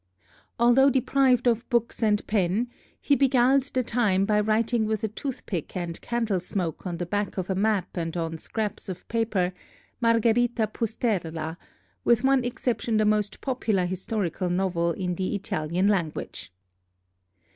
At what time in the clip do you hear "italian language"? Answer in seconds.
15.35-16.51